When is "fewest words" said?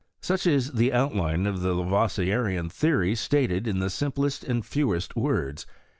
4.65-5.67